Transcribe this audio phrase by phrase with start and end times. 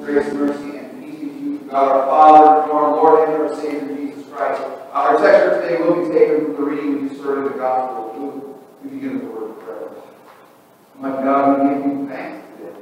[0.00, 3.54] grace, mercy, and peace be to you, God our Father, and our Lord and our
[3.54, 4.62] Savior, Jesus Christ.
[4.92, 8.18] Our text for today will be taken from the reading we started the Gospel of
[8.18, 8.82] Luke.
[8.82, 9.88] We begin the word of prayer.
[10.98, 12.74] My God, we give you thanks today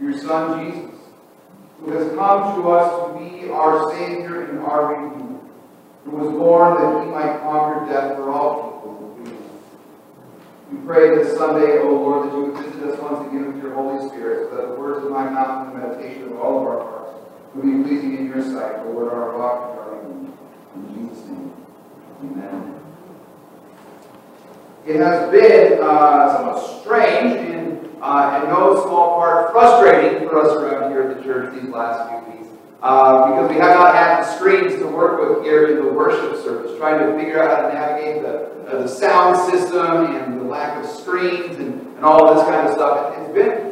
[0.00, 1.00] your Son, Jesus,
[1.78, 5.40] who has come to us to be our Savior and our Redeemer,
[6.04, 8.80] who was born that he might conquer death for all people
[10.70, 13.74] we pray this Sunday, O Lord, that you would visit us once again with your
[13.74, 16.66] Holy Spirit, so that the words of my mouth and the meditation of all of
[16.66, 17.18] our hearts
[17.54, 20.32] would be pleasing in your sight, O Lord, our rock and our redeemer.
[20.76, 21.52] In Jesus' name,
[22.22, 22.80] amen.
[24.86, 30.56] It has been uh, somewhat strange and uh, in no small part frustrating for us
[30.56, 32.48] around here at the church these last few weeks.
[32.82, 36.42] Uh, because we have not had the screens to work with here in the worship
[36.42, 40.44] service, trying to figure out how to navigate the, uh, the sound system and the
[40.44, 43.12] lack of screens and, and all this kind of stuff.
[43.12, 43.69] It, has been,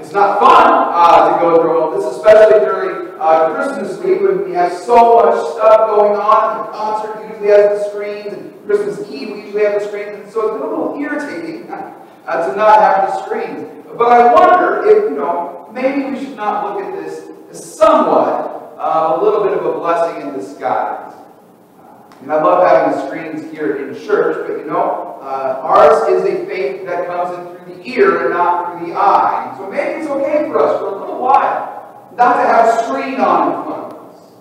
[0.00, 4.44] it's not fun uh, to go through all this, especially during uh, Christmas week when
[4.44, 6.66] we have so much stuff going on.
[6.66, 10.32] The concert usually has the screens, and Christmas Eve we usually have the screens, and
[10.32, 13.66] so it's been a little irritating to not have the screens.
[13.96, 18.74] But I wonder if, you know, maybe we should not look at this as somewhat
[18.78, 21.12] uh, a little bit of a blessing in disguise.
[22.20, 26.24] And I love having the screens here in church, but you know, uh, ours is
[26.24, 29.54] a faith that comes in through the ear and not through the eye.
[29.56, 31.78] So maybe it's okay for us for a little while
[32.18, 34.32] not to have a screen on in front of us.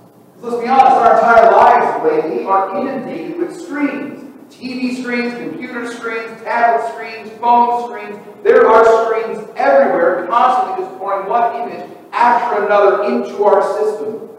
[0.41, 4.23] Let's be honest, our entire lives lately are inundated with screens.
[4.49, 8.17] TV screens, computer screens, tablet screens, phone screens.
[8.43, 14.29] There are screens everywhere, constantly just pouring one image after another into our system.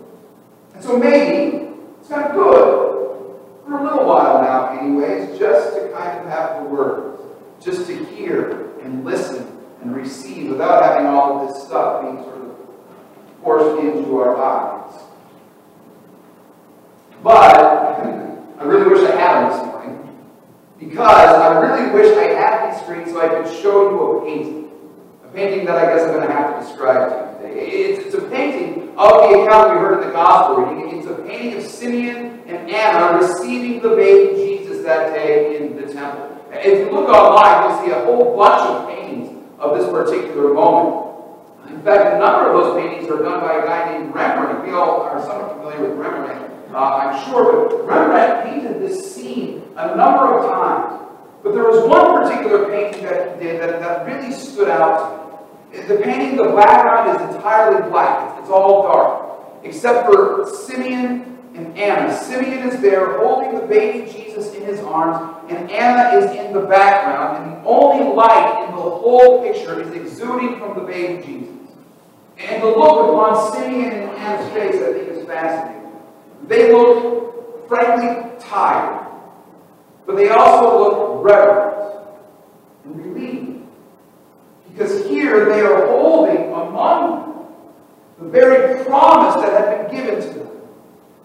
[0.74, 1.68] And so maybe
[2.00, 2.97] it's of good,
[3.68, 7.20] for a little while now anyways, just to kind of have the words,
[7.60, 9.46] just to hear and listen
[9.82, 12.56] and receive without having all of this stuff being sort of
[13.42, 15.02] forced into our eyes.
[17.22, 17.56] But
[18.58, 20.18] I really wish I had them this morning
[20.78, 24.70] because I really wish I had these screens so I could show you a painting.
[25.24, 27.54] A painting that I guess I'm going to have to describe to you.
[27.54, 30.98] It's, it's, a painting of the account we heard in the gospel reading.
[30.98, 35.92] It's a painting of Simeon and Anna receiving the baby Jesus that day in the
[35.92, 36.36] temple.
[36.50, 41.14] If you look online, you'll see a whole bunch of paintings of this particular moment.
[41.68, 44.66] In fact, a number of those paintings are done by a guy named Rembrandt.
[44.66, 49.62] We all are somewhat familiar with Rembrandt, uh, I'm sure, but Rembrandt painted this scene
[49.76, 51.04] a number of times.
[51.44, 55.78] But there was one particular painting that he did that, that really stood out to
[55.78, 55.86] me.
[55.86, 58.27] The painting, the background is entirely black.
[58.48, 59.62] It's all dark.
[59.62, 62.16] Except for Simeon and Anna.
[62.16, 66.60] Simeon is there holding the baby Jesus in his arms, and Anna is in the
[66.60, 71.54] background, and the only light in the whole picture is exuding from the baby Jesus.
[72.38, 75.92] And the look upon Simeon and Anna's face, I think, is fascinating.
[76.46, 79.06] They look, frankly, tired.
[80.06, 82.06] But they also look reverent
[82.84, 83.66] and relieved.
[84.70, 87.27] Because here they are holding among
[88.20, 90.48] the very promise that had been given to them.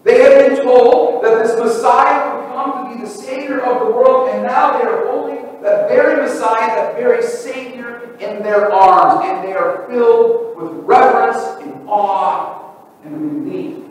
[0.04, 3.92] They had been told that this Messiah would come to be the Savior of the
[3.92, 9.24] world, and now they are holding that very Messiah, that very Savior in their arms,
[9.24, 13.84] and they are filled with reverence and awe and relief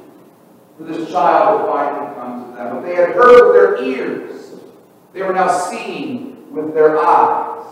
[0.78, 2.76] for this child that finally comes to them.
[2.76, 4.52] But they had heard with their ears,
[5.14, 7.66] they were now seeing with their eyes.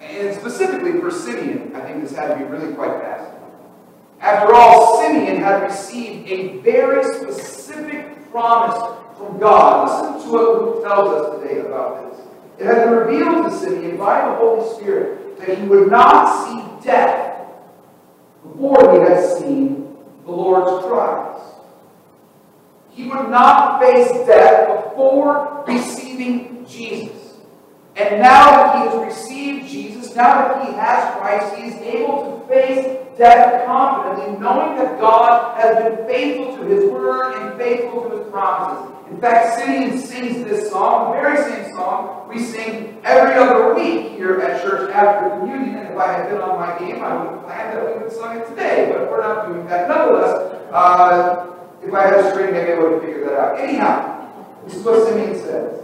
[0.00, 3.35] And specifically for Simeon, I think this had to be really quite fascinating.
[4.20, 10.14] After all, Simeon had received a very specific promise from God.
[10.14, 12.26] Listen to what Luke tells us today about this.
[12.58, 16.86] It had been revealed to Simeon by the Holy Spirit that he would not see
[16.86, 17.46] death
[18.42, 21.42] before he had seen the Lord's Christ.
[22.90, 27.34] He would not face death before receiving Jesus.
[27.94, 32.40] And now that he has received Jesus, now that he has Christ, he is able
[32.40, 38.08] to face death confidently, knowing that God has been faithful to his word and faithful
[38.08, 38.92] to his promises.
[39.10, 44.12] In fact, Simeon sings this song, the very same song we sing every other week
[44.12, 45.76] here at church after communion.
[45.76, 48.12] And if I had been on my game, I would have planned that we would
[48.12, 49.88] sung it today, but we're not doing that.
[49.88, 51.46] Nonetheless, uh,
[51.82, 53.58] if I had a string, maybe I would have figured that out.
[53.58, 54.28] Anyhow,
[54.64, 55.82] this is what Simeon says.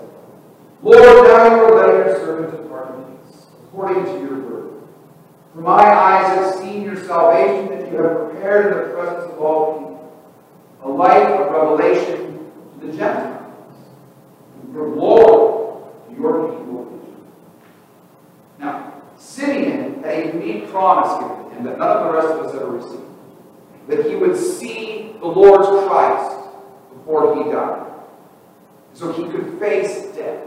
[0.82, 2.69] Lord, now you are letting your servant
[3.73, 4.83] according to your word.
[5.55, 9.39] For my eyes have seen your salvation that you have prepared in the presence of
[9.39, 10.23] all people,
[10.83, 13.77] a light of revelation to the Gentiles,
[14.63, 17.01] and for glory to your people
[18.59, 22.47] Now, Simeon had a unique promise given him that none of the the rest of
[22.47, 23.03] us ever received.
[23.89, 26.37] That he would see the Lord's Christ
[26.95, 27.91] before he died.
[28.95, 30.45] So he could face death.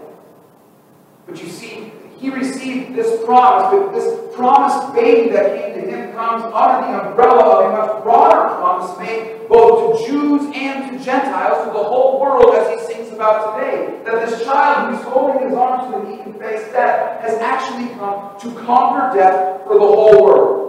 [1.25, 1.74] But you see,
[2.25, 7.07] he received this promise, but this promised baby that came to him comes under the
[7.07, 11.83] umbrella of a much broader promise made both to Jews and to Gentiles, to the
[11.83, 14.01] whole world, as he sings about today.
[14.05, 17.93] That this child who's holding his arms so that he can face death has actually
[17.95, 20.61] come to conquer death for the whole world.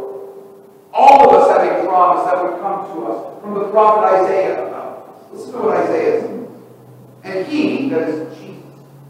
[0.93, 4.76] All of us have a promise that would come to us from the prophet Isaiah.
[5.32, 6.49] Listen to what Isaiah says.
[7.25, 8.45] And he, that is Jesus,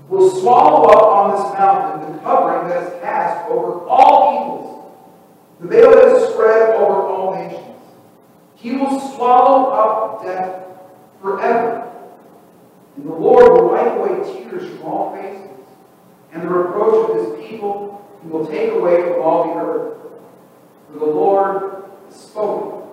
[0.08, 4.92] will swallow up on this mountain the covering that is cast over all peoples,
[5.60, 7.76] the veil that is spread over all nations.
[8.54, 10.62] He will swallow up death
[11.20, 11.82] forever.
[12.96, 15.66] And the Lord will wipe away tears from all faces,
[16.32, 19.98] and the reproach of his people he will take away from all the earth.
[20.92, 22.88] For the Lord has spoken.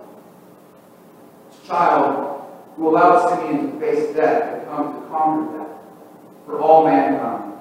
[1.50, 2.44] This child
[2.76, 5.83] who allowed Simeon to face death had come to conquer death
[6.46, 7.54] for all mankind,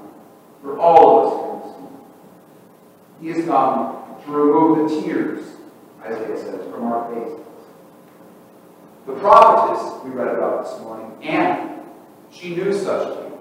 [0.63, 1.77] for all of us
[3.21, 5.45] He has come to remove the tears,
[6.05, 7.41] Isaiah says, from our faces.
[9.07, 11.81] The prophetess we read about this morning, Anna,
[12.31, 13.41] she knew such things.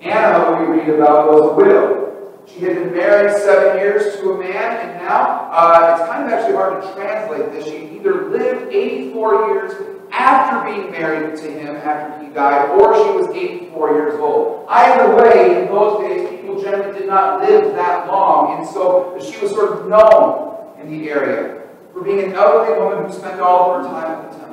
[0.00, 2.04] Anna, we read about, was a widow.
[2.46, 6.32] She had been married seven years to a man, and now uh, it's kind of
[6.32, 7.64] actually hard to translate this.
[7.64, 9.72] She either lived 84 years
[10.10, 14.66] after being married to him after he died, or she was 84 years old.
[14.68, 19.38] Either way, in those days, people generally did not live that long, and so she
[19.40, 21.62] was sort of known in the area
[21.92, 24.48] for being an elderly woman who spent all of her time at the temple.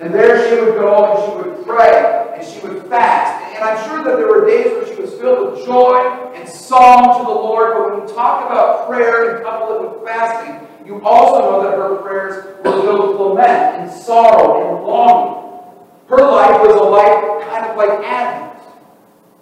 [0.00, 3.44] And there she would go and she would pray and she would fast.
[3.54, 7.18] And I'm sure that there were days where she was filled with joy and song
[7.18, 11.00] to the Lord, but when we talk about prayer and couple it with fasting, you
[11.02, 15.42] also know that her prayers were filled with lament and sorrow and longing.
[16.08, 18.60] Her life was a life kind of like Advent,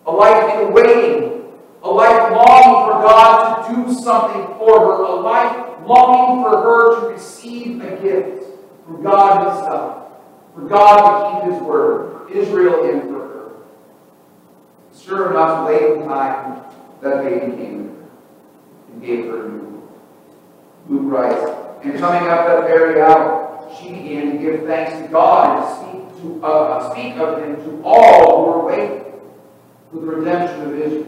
[0.07, 1.53] a life in waiting,
[1.83, 7.01] a life longing for God to do something for her, a life longing for her
[7.01, 8.45] to receive a gift
[8.85, 10.13] from God Himself,
[10.55, 13.53] for God to keep His word, for Israel in for her.
[14.97, 16.63] Sure enough, late in time,
[17.01, 17.97] that baby came
[18.93, 19.80] and gave her a new
[20.89, 21.51] Luke writes,
[21.83, 26.23] and coming up that very hour, she began to give thanks to God and speak,
[26.23, 29.05] to, uh, speak of him to all who were waiting
[29.91, 31.07] for the redemption of Israel.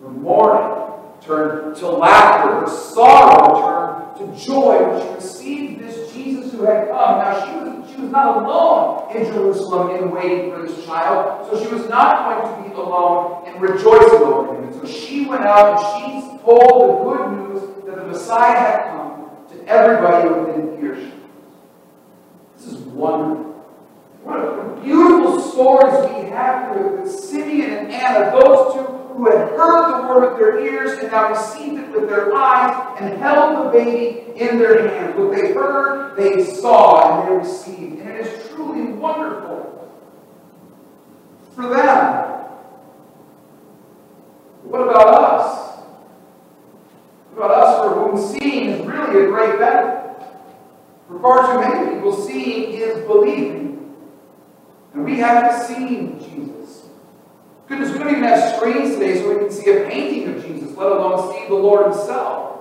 [0.00, 0.88] Her mourning
[1.20, 6.88] turned to laughter, her sorrow turned to joy when she received this Jesus who had
[6.88, 7.18] come.
[7.18, 11.62] Now she was, she was not alone in Jerusalem in waiting for this child, so
[11.62, 14.64] she was not going to be alone in rejoicing over him.
[14.64, 17.47] And so she went out and she told the good news the
[18.28, 21.18] Messiah had come to everybody within earshot.
[22.58, 23.54] This is wonderful.
[24.22, 29.48] What a beautiful stories we have here with Simeon and Anna, those two who had
[29.56, 33.64] heard the word with their ears and now received it with their eyes and held
[33.64, 35.18] the baby in their hands.
[35.18, 38.00] What they heard, they saw, and they received.
[38.00, 39.90] And it is truly wonderful
[41.54, 42.44] for them.
[44.64, 45.68] What about us?
[47.38, 49.98] But us for whom seeing is really a great benefit.
[51.08, 53.94] For far too many people, seeing is believing.
[54.94, 56.88] And we haven't seen Jesus.
[57.68, 60.76] Goodness, we don't even have screens today so we can see a painting of Jesus,
[60.76, 62.60] let alone see the Lord Himself.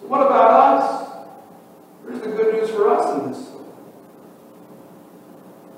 [0.00, 1.08] So what about us?
[2.02, 3.48] Where's the good news for us in this?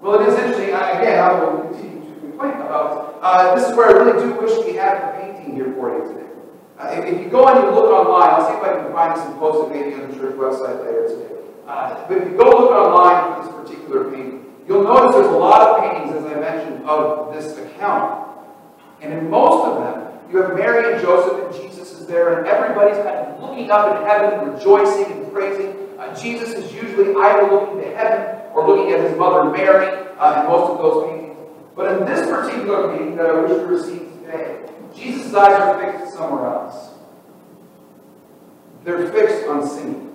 [0.00, 0.75] Well, it is interesting.
[0.75, 3.19] I, again, I will continue to complain about.
[3.23, 6.12] Uh, this is where I really do wish we had the painting here for you
[6.12, 6.32] today.
[6.83, 9.15] Uh, if, if, you go and you look online, I'll see if I can find
[9.15, 11.39] this and post it maybe on the church website later today.
[11.65, 15.39] Uh, but if you go look online for this particular painting, you'll notice there's a
[15.39, 18.27] lot of paintings, as I mentioned, of this account.
[19.01, 22.49] And in most of them, you have Mary and Joseph, and Jesus is there, and
[22.49, 25.77] everybody's kind of looking up in heaven, rejoicing and praising.
[26.01, 29.87] Uh, Jesus is usually either looking to heaven or looking at his mother Mary
[30.19, 31.39] uh, in most of those paintings.
[31.77, 36.14] But in this particular painting that I wish to receive today, Jesus' eyes are fixed
[36.14, 36.90] somewhere else.
[38.84, 40.12] They're fixed on Simeon.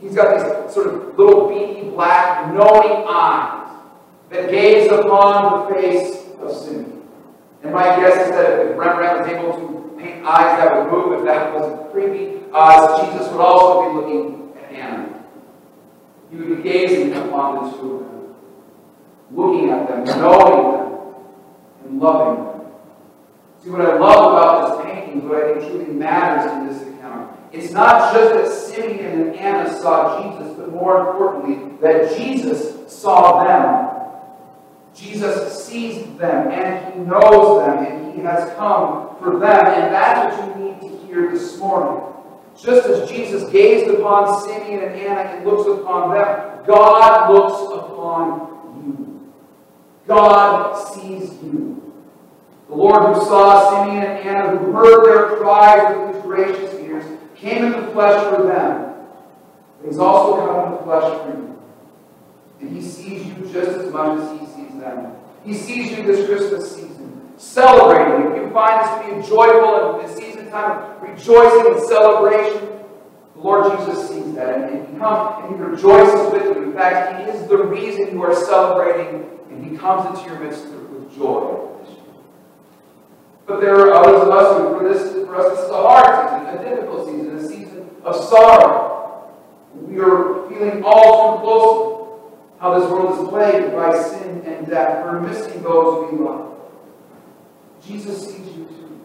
[0.00, 3.80] He's got these sort of little beady black, knowing eyes
[4.30, 7.02] that gaze upon the face of Simeon.
[7.62, 11.18] And my guess is that if Rembrandt was able to paint eyes that would move,
[11.18, 15.24] if that wasn't creepy, uh, Jesus would also be looking at Anna.
[16.30, 18.34] He would be gazing upon the two them,
[19.30, 21.14] looking at them, knowing them,
[21.84, 22.55] and loving them.
[23.62, 27.36] See, what I love about this painting, what I think truly matters in this account,
[27.52, 33.44] It's not just that Simeon and Anna saw Jesus, but more importantly, that Jesus saw
[33.44, 33.96] them.
[34.94, 39.66] Jesus sees them and he knows them and he has come for them.
[39.66, 42.02] And that's what you need to hear this morning.
[42.58, 48.82] Just as Jesus gazed upon Simeon and Anna and looks upon them, God looks upon
[48.82, 49.32] you.
[50.06, 51.85] God sees you.
[52.68, 57.04] The Lord who saw Simeon and Anna, who heard their cries with his gracious ears,
[57.36, 58.94] came in the flesh for them.
[59.80, 61.62] But he's also come in the flesh for you.
[62.60, 65.12] And he sees you just as much as he sees them.
[65.44, 68.32] He sees you this Christmas season, celebrating.
[68.32, 71.82] If you find this to be a joyful and a season time of rejoicing and
[71.84, 72.68] celebration,
[73.34, 74.72] the Lord Jesus sees that.
[74.72, 76.64] And he comes and he rejoices with you.
[76.64, 80.66] In fact, he is the reason you are celebrating, and he comes into your midst
[80.66, 81.62] with joy.
[83.46, 86.30] But there are others of us who, for this, for us, this is a hard
[86.30, 89.32] season, a difficult season, a season of sorrow.
[89.74, 95.04] We are feeling all too close how this world is plagued by sin and death.
[95.04, 96.54] We're missing those we love.
[97.86, 99.00] Jesus sees you too.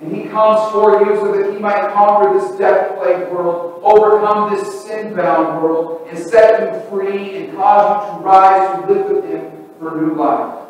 [0.00, 4.84] And he comes for you so that he might conquer this death-plagued world, overcome this
[4.84, 9.68] sin-bound world, and set you free and cause you to rise to live with him
[9.78, 10.65] for new life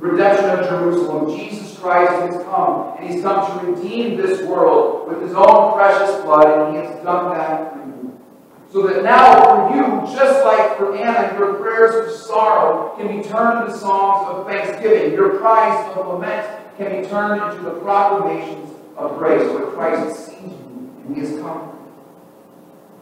[0.00, 1.36] the redemption of Jerusalem.
[1.36, 6.22] Jesus Christ has come, and he's come to redeem this world with his own precious
[6.22, 8.20] blood, and he has done that for you.
[8.72, 13.26] So that now for you, just like for Anna, your prayers of sorrow can be
[13.26, 15.12] turned into songs of thanksgiving.
[15.12, 20.42] Your cries of lament can be turned into the proclamations of grace, where Christ sees
[20.42, 21.72] you and he has come.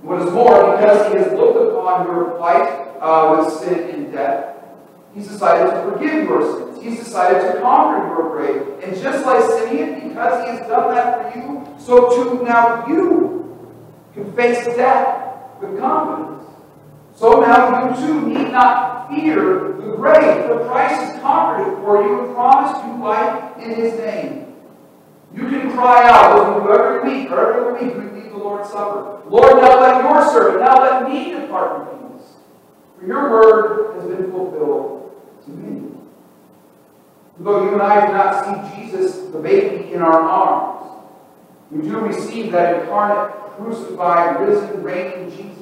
[0.02, 2.68] What is more, because he has looked upon your plight
[3.00, 4.53] uh, with sin and death,
[5.14, 6.82] He's decided to forgive your sins.
[6.82, 8.82] He's decided to conquer your grave.
[8.82, 13.70] And just like Simeon, because he has done that for you, so too now you
[14.12, 16.44] can face death with confidence.
[17.14, 22.02] So now you too need not fear the grave, for Christ has conquered it for
[22.02, 24.54] you and promised you life in his name.
[25.32, 28.38] You can cry out, as we do every week, or every week we leave the
[28.38, 29.20] Lord's Supper.
[29.28, 32.26] Lord, now let your servant, now let me depart in peace.
[32.98, 34.93] For your word has been fulfilled
[35.44, 35.90] to me.
[37.38, 41.02] Though you and I do not see Jesus, the baby, in our arms,
[41.70, 45.54] we do receive that incarnate, crucified, risen, reigning Jesus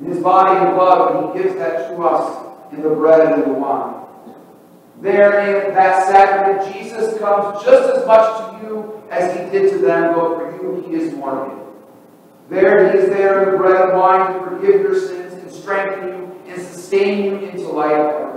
[0.00, 3.48] in his body and blood, he gives that to us in the bread and the
[3.48, 4.06] wine.
[5.00, 9.78] There in that sacrament, Jesus comes just as much to you as he did to
[9.78, 11.56] them, though for you he is mortal.
[12.48, 16.08] There he is there in the bread and wine to forgive your sins and strengthen
[16.08, 18.29] you and sustain you into life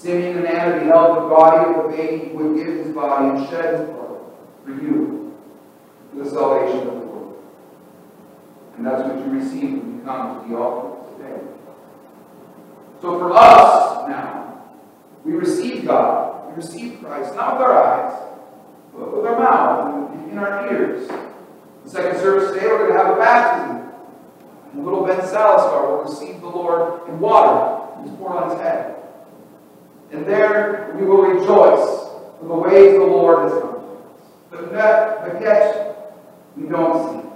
[0.00, 3.48] Simeon and Anna beheld the body of the baby who would give his body and
[3.50, 4.20] shed his blood
[4.64, 5.36] for you,
[6.10, 7.44] for the salvation of the world.
[8.78, 11.42] And that's what you receive when you come to the altar today.
[13.02, 14.62] So for us now,
[15.22, 18.22] we receive God, we receive Christ, not with our eyes,
[18.94, 21.10] but with our mouth and in our ears.
[21.84, 23.92] The second service today, we're going to have a baptism.
[24.72, 28.02] And little Ben Salazar will receive the Lord in water.
[28.02, 28.96] He's poured on his head.
[30.12, 33.84] And there we will rejoice for the ways the Lord has done.
[34.50, 36.16] But, that, but yet,
[36.56, 37.28] we don't see.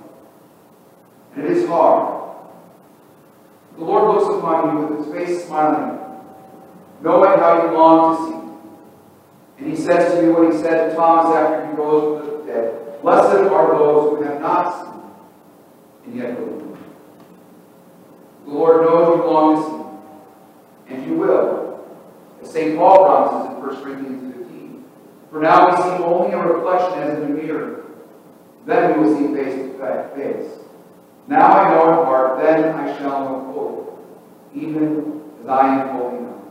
[1.37, 2.37] And it is hard.
[3.77, 5.99] The Lord looks upon you with his face smiling,
[7.03, 8.45] knowing how you long to see.
[9.59, 12.53] And he says to you what he said to Thomas after he rose from the
[12.53, 13.03] dead.
[13.03, 14.95] Blessed are those who have not seen
[16.07, 16.79] and yet believe.
[18.45, 21.64] The Lord knows you long to see, and you will
[22.47, 22.77] St.
[22.77, 24.85] Paul promises in 1 Corinthians 15.
[25.31, 27.85] For now we see only a reflection as in a mirror.
[28.67, 30.65] Then we will see face to face.
[31.27, 33.53] Now I know in part, then I shall know
[34.53, 36.43] fully, even as I am fully known.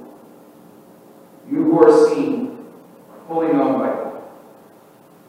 [1.49, 2.65] You who are seen
[3.11, 4.21] are fully known by God.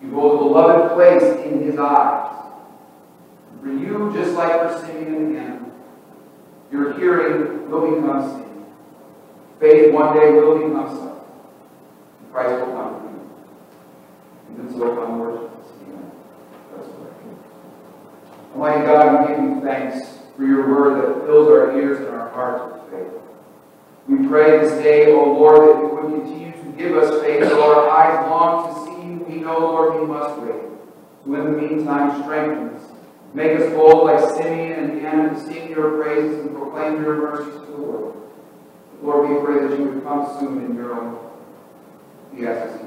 [0.02, 2.30] You hold a beloved place in his eyes.
[3.62, 5.72] For you, just like for Simeon and
[6.70, 8.43] your hearing will become seeing.
[9.64, 11.24] Faith one day will become sight.
[12.20, 14.58] And Christ will come for you.
[14.58, 16.88] And this will come worship us
[18.52, 22.28] Almighty God, we give you thanks for your word that fills our ears and our
[22.28, 23.22] hearts with faith.
[24.06, 27.74] We pray this day, O Lord, that you would continue to give us faith, though
[27.74, 29.24] our eyes long to see you.
[29.26, 30.60] We know, Lord, we must wait.
[31.24, 32.82] So in the meantime, strengthen us.
[33.32, 37.54] Make us bold like Simeon and Anna to sing your praises and proclaim your mercies
[37.54, 38.03] to the world.
[39.02, 41.18] Lord, we pray that you would come soon in your own.
[42.32, 42.83] We ask